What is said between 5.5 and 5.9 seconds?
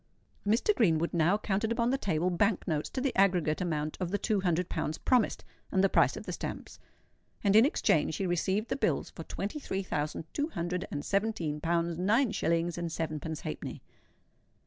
and the